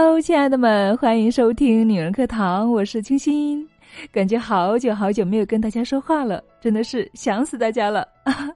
[0.00, 3.68] Hello，亲爱的们，欢迎收听女人课堂，我是清新。
[4.12, 8.06] 感觉好久好久没有跟大家说话了，真的是想死大家了。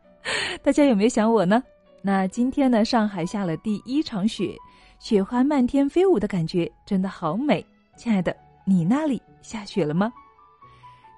[0.63, 1.61] 大家有没有想我呢？
[2.01, 4.55] 那今天呢，上海下了第一场雪，
[5.01, 7.67] 雪花漫天飞舞的感觉真的好美。
[7.97, 10.13] 亲爱的，你那里下雪了吗？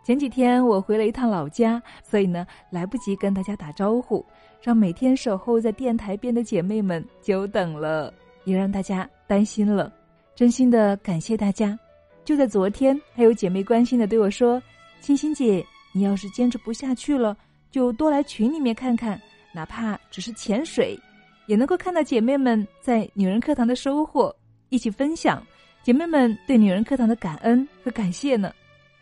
[0.02, 4.24] 前几天我回了一趟老家，所以呢，来不及跟大家打招呼，
[4.62, 8.10] 让每天守候在电台边的姐妹们久等了，
[8.44, 9.92] 也让大家担心了。
[10.34, 11.78] 真心的感谢大家。
[12.24, 14.60] 就在昨天，还有姐妹关心的对我说
[15.00, 17.36] ：“欣欣姐，你要是坚持不下去了，
[17.70, 19.20] 就多来群里面看看，
[19.52, 20.98] 哪怕只是潜水，
[21.46, 24.34] 也能够看到姐妹们在女人课堂的收获，
[24.70, 25.46] 一起分享
[25.82, 28.52] 姐妹们对女人课堂的感恩和感谢呢。”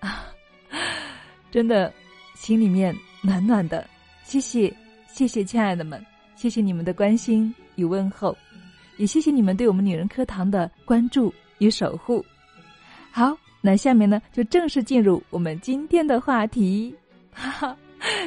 [0.00, 0.26] 啊，
[1.52, 1.92] 真的，
[2.34, 3.86] 心里面暖暖的。
[4.24, 4.74] 谢谢，
[5.06, 8.36] 谢谢亲爱的们，谢谢你们的关心与问候，
[9.02, 12.24] 也谢谢你们对我们女人课堂的关注与守护。
[13.10, 16.94] 好，那下面呢，就正式进入我们今天的话题。
[17.32, 17.76] 哈哈，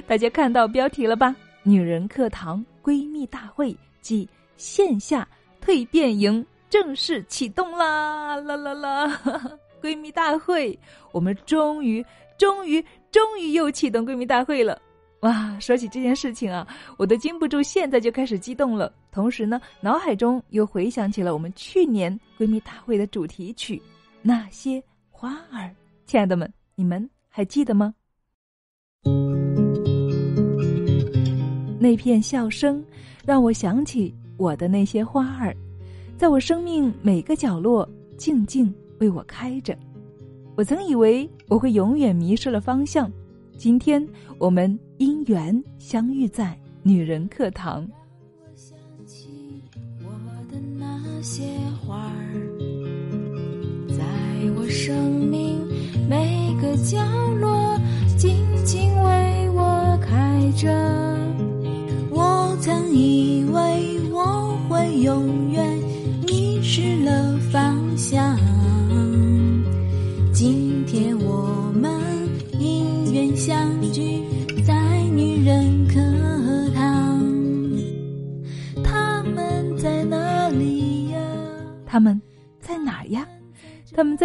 [0.06, 1.34] 大家看到标题了吧？
[1.64, 5.26] 女人课堂闺蜜大会暨线下
[5.64, 8.36] 蜕变营正式启动啦！
[8.36, 9.22] 啦啦啦！
[9.82, 10.78] 闺蜜大会，
[11.14, 12.06] 我们终于、
[12.38, 14.78] 终于、终于又启动闺蜜大会了！
[15.26, 18.94] 哇，说起这件事情啊，我都禁不住现在就开始激动了。
[19.12, 23.82] 同时呢，脑海中又回想起了我们去年闺蜜大会的主题曲。
[24.22, 25.74] 那些花儿，
[26.06, 27.92] 亲爱的们，你们还记得吗？
[31.80, 32.84] 那片笑声
[33.26, 35.58] 让我想起我的那些花儿，
[36.18, 39.76] 在我生命每个角落静静为我开着。
[40.56, 43.12] 我曾以为我会永远迷失了方向，
[43.58, 44.06] 今天
[44.38, 47.88] 我们因缘相遇在女人课堂。
[48.40, 49.30] 我想起
[50.04, 50.10] 我
[50.52, 51.44] 的那些
[51.82, 52.36] 花儿。
[53.90, 54.04] 在
[54.58, 55.66] 我生命
[56.10, 56.98] 每个角
[57.40, 57.80] 落，
[58.18, 58.36] 静
[58.66, 60.70] 静为我开着。
[62.12, 65.75] 我曾以为我会永远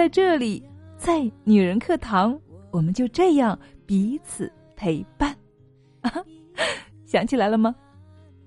[0.00, 0.66] 在这里，
[0.96, 2.40] 在女人课堂，
[2.70, 5.36] 我们就这样彼此陪伴。
[6.00, 6.10] 啊
[7.04, 7.76] 想起来了吗？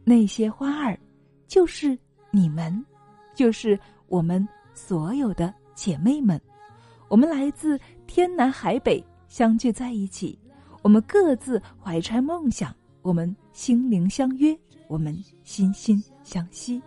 [0.04, 1.00] 那些花儿，
[1.46, 1.96] 就是
[2.32, 2.84] 你们，
[3.36, 6.42] 就是我们所有的姐妹们。
[7.08, 10.36] 我们来自天南海北，相聚在一起。
[10.82, 16.82] 我们各自怀揣梦想，我们心灵相约，我们心心相惜。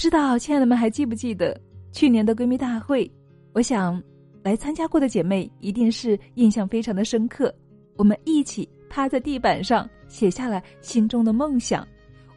[0.00, 1.54] 知道亲爱的们还记不记得
[1.92, 3.08] 去年的闺蜜大会？
[3.52, 4.02] 我想
[4.42, 7.54] 来参加过的姐妹一定是印象非常的深刻。
[7.98, 11.86] 我们一起趴在地板上写下了心中的梦想，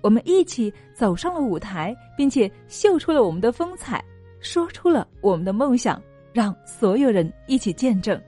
[0.01, 4.03] 我们一起走上了舞台，并且秀出了我们的风采，
[4.41, 6.01] 说出了我们的梦想，
[6.33, 8.21] 让所有人一起见证。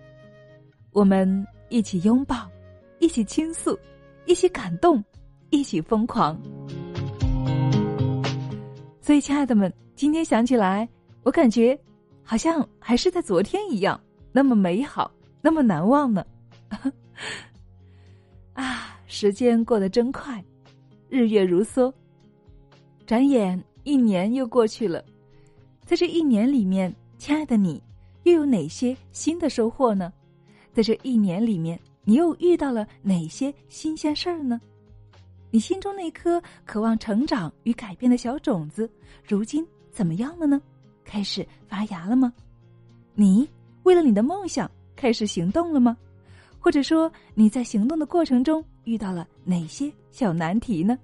[0.93, 2.49] 我们一起拥抱，
[2.99, 3.77] 一起倾诉，
[4.27, 5.03] 一起感动，
[5.49, 6.41] 一起疯狂。
[9.05, 10.89] 所以，亲爱的们，今天想起来，
[11.21, 11.79] 我感觉
[12.23, 14.01] 好像还是在昨天一样，
[14.31, 15.11] 那么美好，
[15.43, 16.25] 那么难忘呢。
[18.53, 20.43] 啊，时间过得真快，
[21.07, 21.93] 日月如梭，
[23.05, 25.05] 转眼一年又过去了。
[25.85, 27.79] 在这一年里面，亲爱的你，
[28.23, 30.11] 又有哪些新的收获呢？
[30.73, 34.59] 在这一年里面，你又遇到了哪些新鲜事儿呢？
[35.55, 38.89] 你心中那颗渴望成长与改变的小种子，
[39.25, 40.61] 如今怎么样了呢？
[41.05, 42.33] 开始发芽了吗？
[43.13, 43.49] 你
[43.83, 45.95] 为了你的梦想开始行动了吗？
[46.59, 50.99] 或者说你在行动的过程中遇到了哪些小难题呢？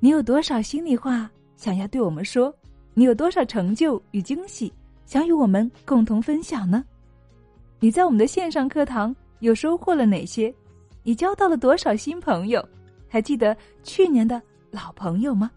[0.00, 2.54] 你有多少心里话想要对我们说？
[2.92, 4.70] 你有多少成就与惊喜
[5.06, 6.84] 想与我们共同分享呢？
[7.78, 10.54] 你在我们的线上课堂又收获了哪些？
[11.02, 12.62] 你交到了多少新朋友？
[13.10, 14.40] 还记得去年的
[14.70, 15.50] 老朋友吗，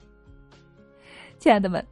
[1.38, 1.86] 亲爱的们？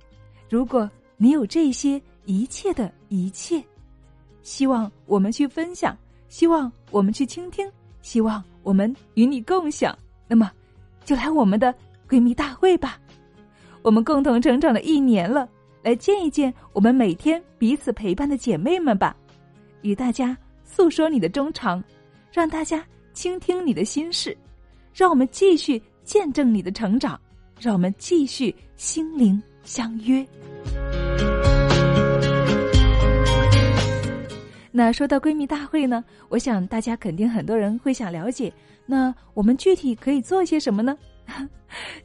[0.50, 3.63] 如果你有这些一切的一切，
[4.42, 5.96] 希望我们去分享，
[6.28, 7.72] 希望我们去倾听，
[8.02, 9.96] 希望我们与你共享，
[10.28, 10.52] 那么
[11.06, 11.74] 就来我们的
[12.10, 13.00] 闺蜜大会吧。
[13.84, 15.48] 我们共同成长了一年了，
[15.84, 19.16] 来见一见我们每天彼此陪伴的姐妹们吧，
[19.84, 20.36] 与大家
[20.66, 21.84] 诉说你的衷肠，
[22.31, 22.84] 让大家
[23.14, 24.36] 倾听你的心事，
[24.94, 27.20] 让我们继续见证你的成长，
[27.60, 30.26] 让我们继续心灵相约。
[34.72, 38.52] 那说到闺蜜大会呢，我想大家肯定很多人会想了解，
[38.86, 40.98] 那我们具体可以做些什么呢？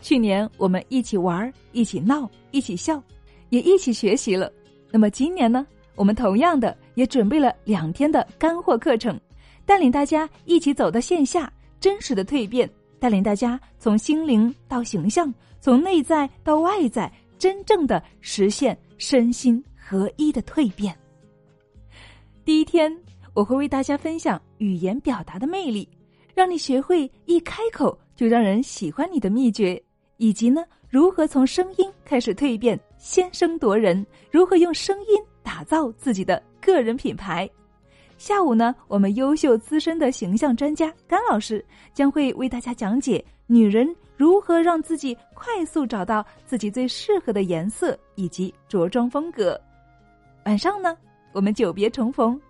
[0.00, 3.02] 去年我们一起玩，一起闹，一起笑，
[3.50, 4.50] 也一起学习了。
[4.90, 9.18] 那么今年呢，我们同样的也准备了两天的干货课程，
[9.64, 12.68] 带领大家一起走到线下，真实的蜕变，
[12.98, 20.96] 带领大家从心灵到形象，从内在到外在，真正的实现身心合一的蜕变。
[22.44, 22.94] 第一天，
[23.34, 25.88] 我会为大家分享语言表达的魅力，
[26.34, 29.80] 让你学会一开口就让人喜欢你的秘诀，
[30.16, 37.48] 以及呢，如何从声音开始蜕变，先声夺人，如何用声音打造自己的个人品牌。
[38.18, 43.86] 下午呢，我们优秀资深的形象专家甘老师将会为大家讲解女人
[44.16, 49.60] 如何让自己快速找到自己最适合的颜色以及着装风格。
[50.44, 50.96] 晚上呢？
[51.32, 52.40] 我们久别重逢，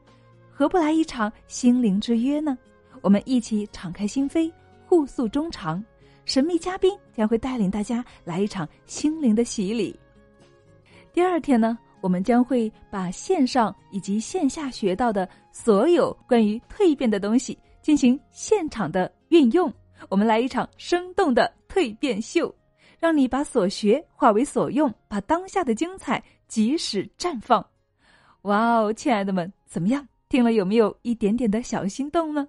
[0.52, 2.56] 何不来一场心灵之约呢？
[3.00, 4.50] 我们一起敞开心扉，
[4.86, 5.84] 互诉衷肠。
[6.24, 9.98] 神秘嘉宾将会带领大家来一场心灵的洗礼。
[11.12, 11.76] 第二天呢，
[12.06, 19.72] 我们将会把线上以及线下学到的所有关于蜕变的东西进行现场的运用。
[20.08, 22.54] 我们来一场生动的蜕变秀，
[23.00, 27.66] 让你把所学化为所用，把当下的精彩及时绽放。
[28.42, 30.06] 哇哦，亲爱的们，怎么样？
[30.28, 32.46] 听了有没有一点点的小心动呢？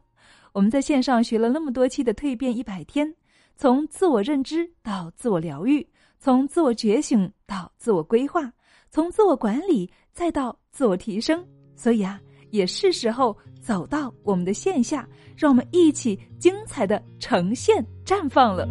[0.54, 3.12] 我们在线上学了那么多期的蜕变一百天，
[3.56, 5.84] 从自我认知到自我疗愈，
[6.20, 8.54] 从自我觉醒到自我规划，
[8.90, 11.46] 从自我管理再到自我提升。
[11.76, 12.20] 所以啊，
[12.50, 18.68] 也是时候走到我们的线下，让我们一起精彩的呈现绽放了。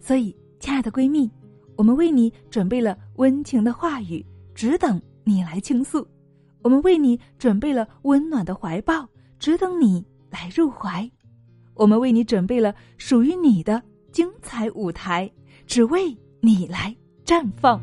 [0.00, 1.28] 所以，亲爱的闺蜜，
[1.76, 4.24] 我们为你准备了温情的话语。
[4.54, 6.06] 只等你来倾诉，
[6.62, 9.04] 我们为你准备了温暖的怀抱，
[9.40, 11.10] 只等你来入怀。
[11.74, 15.28] 我们为你准备了属于你的精彩舞台，
[15.66, 17.80] 只为你来绽放。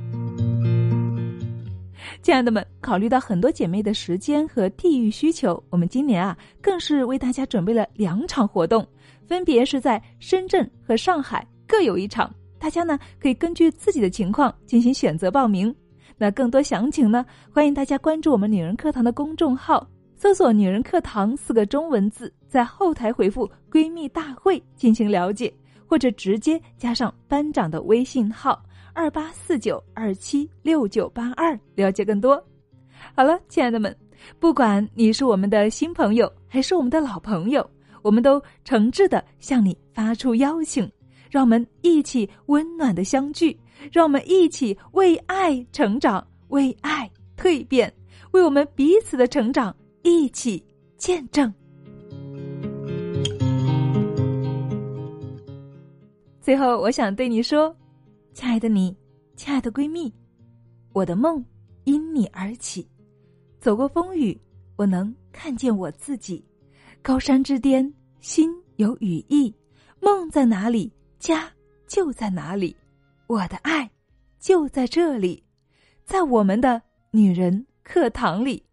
[2.22, 8.88] 亲爱的们，考虑到很多姐妹的时间和地域需求，我们今年啊，更是为大家准备了两场活动，
[9.26, 12.32] 分别是在深圳和上海各有一场。
[12.60, 15.76] 大家呢，可以根据自己的情况进行选择报名。
[16.16, 17.26] 那更多详情呢？
[17.52, 25.52] 欢迎大家关注我们女人课堂的公众号，搜索“女人课堂”四个中文字，在后台回复“闺蜜大会”进行了解，
[25.88, 28.62] 或者直接加上班长的微信号
[28.94, 32.42] 二八四九二七六九八二了解更多。
[33.16, 33.96] 好了，亲爱的们，
[34.40, 37.68] 不管你是我们的新朋友还是我们的老朋友，
[38.02, 40.90] 我们都诚挚的向你发出邀请，
[41.30, 43.58] 让我们一起温暖的相聚。
[43.92, 47.92] 让我们一起为爱成长，为爱蜕变，
[48.30, 50.64] 为我们彼此的成长一起
[50.98, 51.52] 见证。
[56.40, 57.76] 最后，我想对你说，
[58.34, 58.96] 亲爱的你，
[59.36, 60.12] 亲爱的闺蜜，
[60.94, 61.44] 我的梦
[61.84, 62.88] 因你而起。
[63.60, 64.40] 走过风雨，
[64.78, 66.44] 我能看见我自己。
[67.02, 69.54] 高山之巅，心有羽翼。
[70.00, 71.52] 梦在哪里，家
[71.88, 72.76] 就在哪里。
[73.28, 73.90] 我的爱
[74.40, 75.44] 就在这里，
[76.06, 78.64] 在我们的女人课堂里，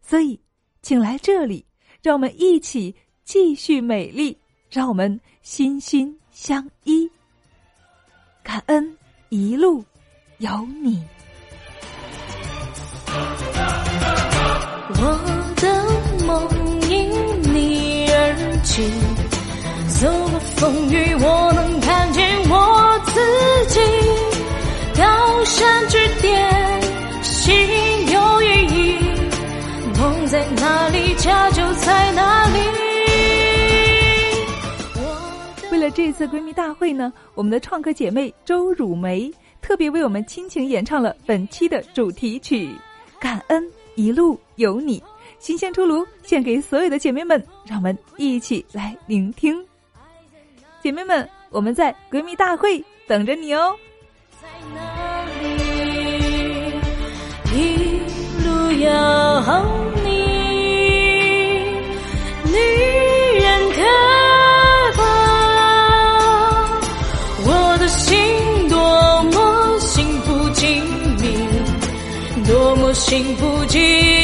[0.00, 0.40] 所以，
[0.82, 1.64] 请来这里，
[2.02, 4.36] 让我们一起继续美丽，
[4.70, 7.08] 让我们心心相依。
[8.44, 8.96] 感恩
[9.30, 9.82] 一路
[10.38, 10.50] 有
[10.82, 11.02] 你。
[14.96, 15.02] 我
[15.56, 15.64] 的
[16.26, 16.46] 梦
[16.90, 17.10] 因
[17.54, 18.82] 你而起，
[19.98, 23.14] 走过风雨，我能看见我自
[23.72, 23.80] 己。
[24.96, 26.82] 高山之巅，
[27.22, 27.50] 心
[28.12, 28.98] 有意义。
[29.98, 32.22] 梦在哪里，家就在哪
[35.94, 39.32] 这次闺蜜大会呢，我们的创客姐妹周汝梅
[39.62, 42.66] 特别为我们倾情演唱了本期的主题曲
[43.20, 44.98] 《感恩一路有你》，
[45.38, 49.64] 新鲜出炉，献给所有的姐妹们，让我们一起来聆听。
[50.82, 53.72] 姐妹们，我们在闺蜜大会等着你哦。
[54.42, 55.46] 在哪里
[57.54, 58.00] 一
[58.44, 58.90] 路有
[73.22, 74.23] 多么幸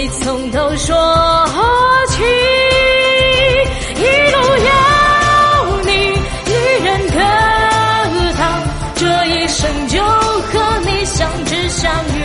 [0.00, 0.94] 你从头说
[2.06, 2.22] 起，
[3.96, 4.38] 一路
[4.68, 4.70] 有
[5.86, 5.90] 你，
[6.46, 6.52] 一
[6.84, 7.18] 人可
[8.36, 8.40] 逃，
[8.94, 12.16] 这一生就和你相知相遇。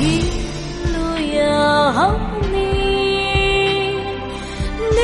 [0.00, 0.02] 一
[0.92, 0.98] 路
[1.38, 1.38] 有
[2.50, 2.58] 你，
[4.90, 4.98] 女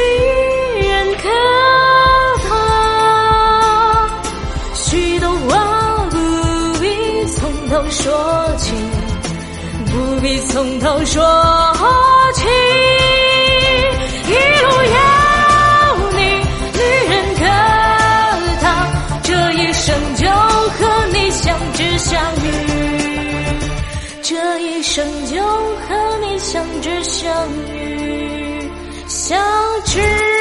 [0.89, 0.93] 人
[1.23, 1.25] 可
[2.49, 2.51] 逃，
[4.75, 5.55] 许多话
[6.11, 6.17] 不
[6.81, 6.85] 必
[7.27, 8.03] 从头说
[8.57, 8.75] 起，
[10.17, 11.23] 不必从头说
[12.35, 12.49] 起。
[14.27, 14.99] 一路有
[16.17, 16.21] 你，
[16.73, 16.81] 女
[17.11, 17.45] 人可
[18.63, 18.67] 逃，
[19.23, 22.49] 这一生就和你相知相遇。
[24.23, 27.31] 这一生就和你相知相
[27.75, 28.71] 遇，
[29.07, 29.39] 相
[29.85, 30.36] 知。